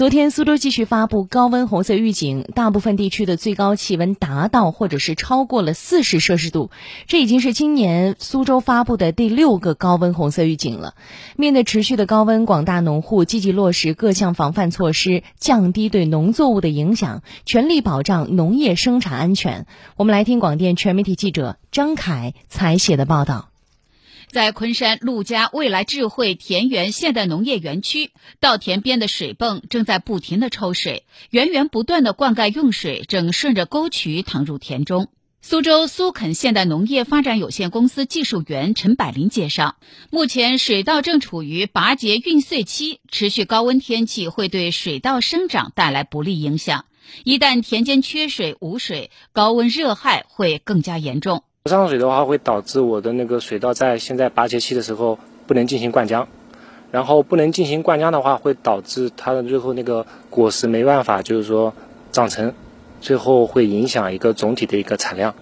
[0.00, 6.70] 昨天，苏州继续发布高温红色预警，大部分地区的最高气温达到或者是超过了四十摄氏度，
[7.06, 10.94] 这已经是今年苏州发布的第六个高温红色预警了。
[11.36, 19.66] 面对持续的高温，广大农户积极落实各项防范措施，降低对农作物的影响，全力保障农业生产安全。
[19.96, 23.49] 我们来听广电全媒体记者张凯采写的报道。
[24.30, 35.08] 在昆山陆家未来智慧田园现代农业园区，稻田边的水泵正在不停的抽水，源源不断的灌溉用水正顺着沟渠淌入田中。
[35.42, 39.76] 苏州苏垦现代农业发展有限公司技术员陈百林介绍，
[40.10, 46.84] 目前水稻正处于拔节孕穗期，持续高温天气会对水稻生长带来不利影响。
[47.24, 51.42] 一旦田间缺水无水，高温热害会更加严重。
[51.62, 56.24] 不上水的话，会导致我的那个水稻在现在拔节期的时候不能进行灌浆，
[56.90, 61.74] 然后不能进行灌浆的话，会导致它的最后那个果实没办法，就是说
[62.12, 62.54] 长成，
[63.02, 65.34] 最后会影响一个总体的一个产量。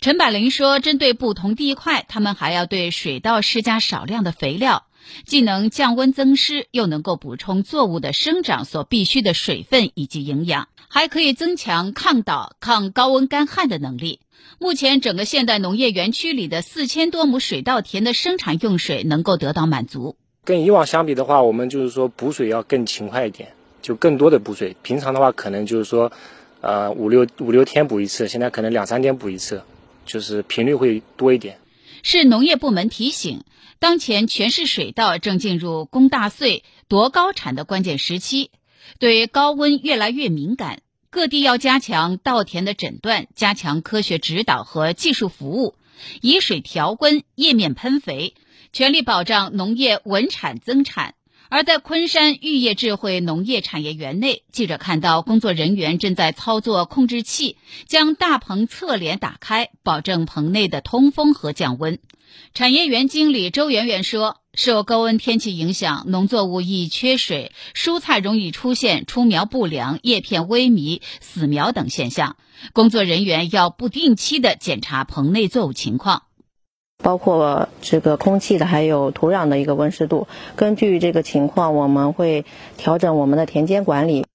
[0.00, 4.86] 陈柏霖说，针对不同地块，他们还要对水稻施加少量的肥料，
[5.24, 14.20] 既能降温增湿，又能够补充作物的生长所必需的水分以及营养，还可以增强抗倒、抗高温干旱的能力。
[14.58, 20.16] 目前，整个现代农业园区里的四千多亩水稻田的生产用水能够得到满足。
[20.44, 23.52] 跟以往相比的话，我们就是说补水要更勤快一点，
[23.82, 24.74] 就更多的补水。
[24.82, 26.10] 平常的话，可能就是说，
[26.60, 29.62] 呃，五六五六天补一次，现在可能两三天补一次，
[30.06, 31.58] 就是频率会多一点。
[32.02, 33.44] 市农业部门提醒，
[33.78, 38.50] 当前全市水稻正进入供大穗、夺高产的关键时期，
[38.98, 40.82] 对高温越来越敏感。
[41.10, 45.74] 各地要加强稻田的诊断，加强科学指导和技术服务，
[46.20, 48.34] 以水调温、叶面喷肥，
[48.72, 51.14] 全力保障农业稳产增产。
[51.50, 61.98] 而在昆山玉叶智慧农业产业园内，记者看到工作人员正在操作控制器，将大棚侧帘打开，保证棚内的通风和降温。
[62.54, 64.36] 产业园经理周媛媛说。
[64.54, 72.34] 受高温天气影响，农作物易缺水，蔬菜容易出现出苗不良、叶片萎靡、死苗等现象。
[72.72, 76.24] 工作人员要不定期的检查棚内作物情况，
[77.02, 80.26] 包括这个空气的，还有土壤的一个温湿度。
[80.56, 82.44] 根据这个情况，我们会
[82.76, 84.26] 调整我们的田间管理。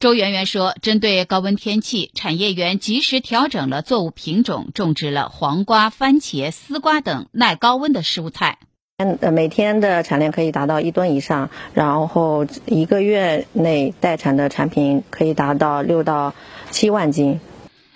[0.00, 8.58] 周媛媛说，针对高温天气，产业园及时调整了作物品种，种植了黄瓜、番茄、丝瓜等耐高温的蔬菜。
[8.96, 16.34] 呃，每天的产量可以达到一吨以上，然后一个月内待产的产品可以达到六到
[16.70, 17.40] 七万斤。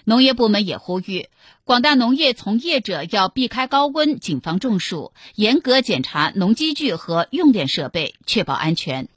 [0.08, 1.28] 农业部门也呼吁
[1.64, 9.08] 广大农业从业者要避开高温，谨防中暑，严格检查农机具和用电设备，确保安全。